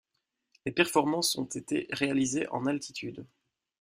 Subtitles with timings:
[0.65, 3.23] Les performances ont été réalisées en altitude.